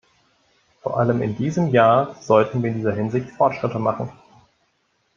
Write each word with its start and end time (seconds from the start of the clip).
Vor 0.81 0.97
allem 0.99 1.21
in 1.21 1.37
diesem 1.37 1.67
Jahr 1.67 2.15
sollten 2.19 2.63
wir 2.63 2.71
in 2.71 2.77
dieser 2.77 2.95
Hinsicht 2.95 3.29
Fortschritte 3.29 3.77
machen. 3.77 4.09